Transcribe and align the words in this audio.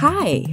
Hi, 0.00 0.44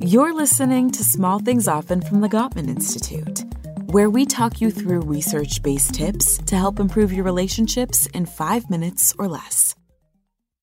you're 0.00 0.34
listening 0.34 0.90
to 0.90 1.02
Small 1.02 1.38
Things 1.38 1.66
Often 1.66 2.02
from 2.02 2.20
the 2.20 2.28
Gottman 2.28 2.68
Institute, 2.68 3.42
where 3.90 4.10
we 4.10 4.26
talk 4.26 4.60
you 4.60 4.70
through 4.70 5.00
research 5.00 5.62
based 5.62 5.94
tips 5.94 6.36
to 6.36 6.56
help 6.56 6.78
improve 6.78 7.10
your 7.10 7.24
relationships 7.24 8.04
in 8.08 8.26
five 8.26 8.68
minutes 8.68 9.14
or 9.18 9.28
less. 9.28 9.74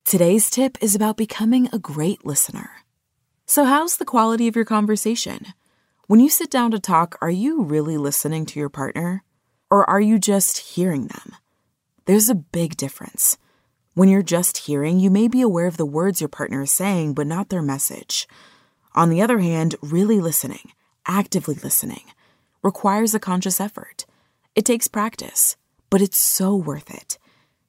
Today's 0.05 0.52
tip 0.52 0.78
is 0.79 0.94
about 0.94 1.18
becoming 1.18 1.70
a 1.73 1.79
great 1.79 2.23
listener. 2.23 2.70
So, 3.47 3.65
how's 3.65 3.97
the 3.97 4.06
quality 4.06 4.48
of 4.48 4.56
your 4.56 4.64
conversation? 4.64 5.48
When 6.06 6.20
you 6.20 6.30
sit 6.30 6.52
down 6.52 6.70
to 6.70 6.80
talk, 6.80 7.18
are 7.24 7.32
you 7.32 7.64
really 7.64 7.98
listening 7.98 8.46
to 8.46 8.60
your 8.60 8.70
partner? 8.70 9.24
Or 9.72 9.90
are 9.90 10.02
you 10.02 10.20
just 10.20 10.76
hearing 10.76 11.08
them? 11.08 11.36
There's 12.06 12.30
a 12.30 12.36
big 12.36 12.78
difference. 12.78 13.40
When 14.00 14.08
you're 14.08 14.22
just 14.24 14.60
hearing, 14.60 15.02
you 15.02 15.10
may 15.10 15.28
be 15.28 15.42
aware 15.42 15.68
of 15.68 15.76
the 15.76 15.86
words 15.86 16.22
your 16.22 16.30
partner 16.30 16.62
is 16.62 16.72
saying, 16.72 17.16
but 17.16 17.27
not 17.27 17.50
their 17.50 17.62
message. 17.62 18.30
On 18.95 19.09
the 19.09 19.22
other 19.22 19.40
hand, 19.40 19.76
really 19.82 20.22
listening, 20.22 20.72
actively 21.06 21.56
listening, 21.56 22.04
requires 22.64 23.14
a 23.14 23.20
conscious 23.20 23.59
effort. 23.59 24.06
It 24.56 24.64
takes 24.64 24.88
practice, 24.88 25.58
but 25.90 26.02
it's 26.02 26.18
so 26.18 26.56
worth 26.56 26.90
it. 26.90 27.18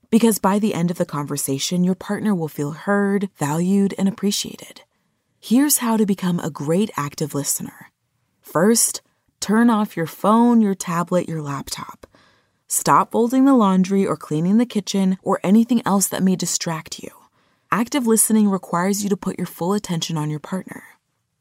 Because 0.09 0.39
by 0.39 0.61
the 0.61 0.73
end 0.73 0.93
of 0.93 0.99
the 0.99 1.05
conversation, 1.05 1.83
your 1.83 1.97
partner 1.97 2.33
will 2.33 2.47
feel 2.47 2.71
heard, 2.71 3.29
valued, 3.37 3.93
and 3.99 4.07
appreciated. 4.07 4.83
Here's 5.41 5.79
how 5.79 5.97
to 5.97 6.07
become 6.07 6.39
a 6.39 6.49
great 6.49 6.93
active 6.97 7.35
listener. 7.35 7.91
First, 8.41 9.03
turn 9.41 9.69
off 9.69 9.97
your 9.97 10.07
phone, 10.07 10.61
your 10.61 10.77
tablet, 10.77 11.29
your 11.29 11.43
laptop. 11.43 12.07
Stop 12.73 13.11
folding 13.11 13.47
the 13.47 13.55
laundry 13.57 14.07
or 14.07 14.17
cleaning 14.17 14.59
the 14.59 14.65
kitchen 14.65 15.19
or 15.25 15.41
anything 15.43 15.83
else 15.85 16.07
that 16.07 16.23
may 16.23 16.37
distract 16.37 17.03
you. 17.03 17.11
Active 17.73 18.07
listening 18.07 18.49
requires 18.49 19.03
you 19.03 19.11
to 19.11 19.17
put 19.17 19.37
your 19.37 19.47
full 19.49 19.73
attention 19.73 20.17
on 20.17 20.31
your 20.31 20.39
partner. 20.39 20.85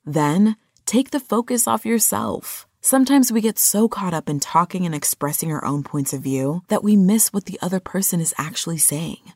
Then, 0.04 0.56
take 0.88 1.12
the 1.12 1.20
focus 1.20 1.68
off 1.68 1.86
yourself. 1.86 2.68
Sometimes 2.82 3.32
we 3.32 3.42
get 3.42 3.60
so 3.60 3.88
caught 3.88 4.12
up 4.12 4.28
in 4.28 4.40
talking 4.40 4.88
and 4.88 4.96
expressing 4.96 5.52
our 5.52 5.64
own 5.64 5.84
points 5.84 6.14
of 6.14 6.22
view 6.24 6.64
that 6.68 6.84
we 6.84 6.96
miss 6.96 7.32
what 7.32 7.46
the 7.46 7.60
other 7.62 7.80
person 7.80 8.20
is 8.20 8.34
actually 8.40 8.80
saying. 8.80 9.34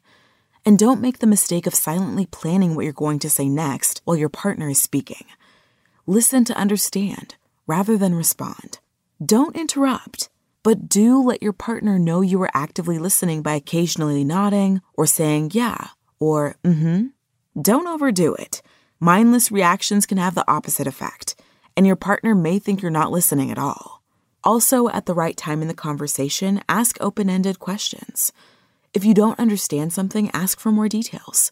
And 0.65 0.79
don't 0.79 0.99
make 0.99 1.19
the 1.19 1.27
mistake 1.27 1.67
of 1.67 1.75
silently 1.75 2.25
planning 2.25 2.73
what 2.73 2.85
you're 2.85 2.93
going 2.93 3.19
to 3.19 3.29
say 3.29 3.47
next 3.47 4.01
while 4.03 4.17
your 4.17 4.29
partner 4.29 4.67
is 4.67 4.81
speaking. 4.81 5.25
Listen 6.07 6.43
to 6.45 6.57
understand 6.57 7.35
rather 7.67 7.99
than 7.99 8.15
respond. 8.15 8.79
Don't 9.23 9.55
interrupt, 9.55 10.29
but 10.63 10.89
do 10.89 11.21
let 11.21 11.43
your 11.43 11.53
partner 11.53 11.99
know 11.99 12.21
you 12.21 12.41
are 12.41 12.51
actively 12.53 12.97
listening 12.97 13.41
by 13.41 13.53
occasionally 13.53 14.23
nodding 14.23 14.81
or 14.95 15.05
saying 15.05 15.51
yeah 15.53 15.89
or 16.19 16.55
mm 16.63 16.79
hmm. 16.79 17.05
Don't 17.61 17.87
overdo 17.87 18.33
it. 18.33 18.63
Mindless 18.99 19.51
reactions 19.51 20.07
can 20.07 20.17
have 20.17 20.33
the 20.33 20.49
opposite 20.49 20.87
effect, 20.87 21.35
and 21.77 21.85
your 21.85 21.95
partner 21.95 22.33
may 22.33 22.57
think 22.57 22.81
you're 22.81 22.89
not 22.89 23.11
listening 23.11 23.51
at 23.51 23.59
all. 23.59 24.01
Also, 24.43 24.89
at 24.89 25.05
the 25.05 25.13
right 25.13 25.37
time 25.37 25.61
in 25.61 25.67
the 25.67 25.73
conversation, 25.75 26.61
ask 26.67 26.97
open 26.99 27.29
ended 27.29 27.59
questions. 27.59 28.33
If 28.93 29.05
you 29.05 29.13
don't 29.13 29.39
understand 29.39 29.93
something, 29.93 30.31
ask 30.31 30.59
for 30.59 30.71
more 30.71 30.89
details. 30.89 31.51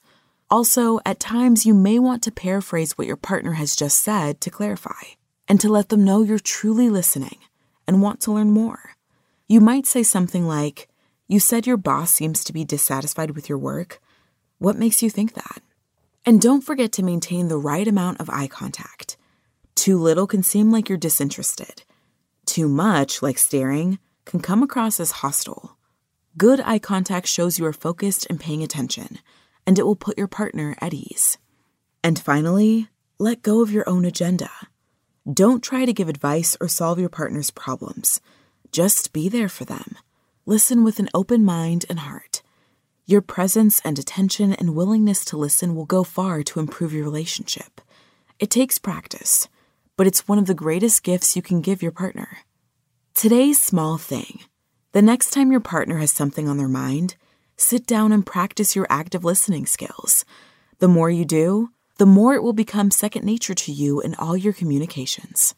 Also, 0.50 1.00
at 1.06 1.20
times, 1.20 1.66
you 1.66 1.73
may 1.73 2.00
want 2.00 2.23
to 2.23 2.32
paraphrase 2.32 2.98
what 2.98 3.08
your 3.08 3.16
partner 3.16 3.54
has 3.54 3.76
just 3.76 4.00
said 4.00 4.42
to 4.42 4.50
clarify 4.50 5.14
and 5.48 5.59
to 5.62 5.70
let 5.70 5.89
them 5.89 6.04
know 6.04 6.23
you're 6.23 6.39
truly 6.39 6.89
listening 6.89 7.38
and 7.88 8.02
want 8.02 8.22
to 8.22 8.32
learn 8.32 8.50
more. 8.50 8.95
You 9.52 9.59
might 9.59 9.85
say 9.85 10.02
something 10.02 10.47
like, 10.47 10.88
You 11.27 11.41
said 11.41 11.67
your 11.67 11.75
boss 11.75 12.09
seems 12.09 12.45
to 12.45 12.53
be 12.53 12.63
dissatisfied 12.63 13.31
with 13.31 13.49
your 13.49 13.58
work. 13.58 13.99
What 14.59 14.77
makes 14.77 15.03
you 15.03 15.09
think 15.09 15.33
that? 15.33 15.61
And 16.25 16.39
don't 16.39 16.63
forget 16.63 16.93
to 16.93 17.03
maintain 17.03 17.49
the 17.49 17.58
right 17.58 17.85
amount 17.85 18.21
of 18.21 18.30
eye 18.30 18.47
contact. 18.47 19.17
Too 19.75 19.97
little 19.97 20.25
can 20.25 20.41
seem 20.41 20.71
like 20.71 20.88
you're 20.88 20.97
disinterested. 20.97 21.83
Too 22.45 22.69
much, 22.69 23.21
like 23.21 23.38
staring, 23.38 23.99
can 24.23 24.39
come 24.39 24.63
across 24.63 25.02
as 25.02 25.19
hostile. 25.19 25.77
Good 26.37 26.61
eye 26.61 26.80
contact 26.80 27.27
shows 27.27 27.59
you 27.59 27.65
are 27.65 27.73
focused 27.73 28.26
and 28.30 28.39
paying 28.39 28.64
attention, 28.64 29.20
and 29.67 29.77
it 29.77 29.86
will 29.86 29.97
put 29.97 30.17
your 30.17 30.30
partner 30.30 30.77
at 30.80 30.93
ease. 30.93 31.37
And 32.05 32.17
finally, 32.17 32.87
let 33.20 33.42
go 33.42 33.61
of 33.61 33.70
your 33.70 33.83
own 33.89 34.05
agenda. 34.05 34.49
Don't 35.30 35.61
try 35.61 35.83
to 35.83 35.92
give 35.92 36.08
advice 36.08 36.55
or 36.61 36.70
solve 36.70 36.99
your 36.99 37.09
partner's 37.09 37.52
problems. 37.52 38.21
Just 38.71 39.11
be 39.11 39.27
there 39.27 39.49
for 39.49 39.65
them. 39.65 39.98
Listen 40.45 40.83
with 40.86 40.99
an 40.99 41.09
open 41.14 41.43
mind 41.43 41.86
and 41.89 41.99
heart. 41.99 42.42
Your 43.05 43.21
presence 43.21 43.82
and 43.83 43.99
attention 43.99 44.54
and 44.54 44.76
willingness 44.76 45.26
to 45.26 45.37
listen 45.37 45.76
will 45.76 45.86
go 45.86 46.05
far 46.05 46.42
to 46.43 46.59
improve 46.61 46.93
your 46.93 47.04
relationship. 47.04 47.82
It 48.39 48.49
takes 48.49 48.77
practice, 48.77 49.49
but 49.98 50.08
it's 50.08 50.26
one 50.26 50.39
of 50.39 50.45
the 50.45 50.54
greatest 50.54 51.04
gifts 51.04 51.36
you 51.36 51.42
can 51.42 51.59
give 51.59 51.82
your 51.82 51.92
partner. 51.92 52.39
Today's 53.14 53.61
small 53.61 53.98
thing. 53.98 54.39
The 54.93 55.02
next 55.02 55.32
time 55.32 55.52
your 55.52 55.59
partner 55.59 55.98
has 55.98 56.14
something 56.14 56.48
on 56.48 56.58
their 56.58 56.70
mind, 56.70 57.15
sit 57.58 57.86
down 57.86 58.14
and 58.14 58.26
practice 58.26 58.73
your 58.73 58.88
active 58.89 59.26
listening 59.26 59.65
skills. 59.65 60.23
The 60.80 60.88
more 60.88 61.09
you 61.09 61.26
do, 61.26 61.71
the 61.98 62.05
more 62.05 62.36
it 62.36 62.42
will 62.42 62.53
become 62.53 62.89
second 62.89 63.26
nature 63.26 63.53
to 63.53 63.71
you 63.73 63.99
in 63.99 64.15
all 64.15 64.38
your 64.38 64.53
communications. 64.53 65.55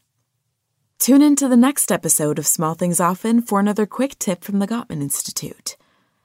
Tune 1.03 1.21
in 1.21 1.35
to 1.35 1.49
the 1.49 1.57
next 1.57 1.91
episode 1.91 2.39
of 2.39 2.47
Small 2.47 2.75
Things 2.75 3.01
Often 3.01 3.41
for 3.41 3.59
another 3.59 3.85
quick 3.85 4.17
tip 4.19 4.41
from 4.41 4.59
the 4.59 4.67
Gottman 4.67 5.01
Institute 5.01 5.75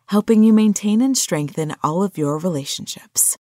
helping 0.07 0.45
you 0.45 0.53
maintain 0.53 1.03
and 1.03 1.19
strengthen 1.19 1.75
all 1.83 2.05
of 2.05 2.17
your 2.17 2.39
relationships. 2.39 3.37